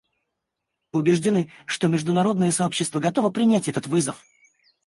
[0.93, 4.25] Убеждены, что международное сообщество готово принять этот вызов.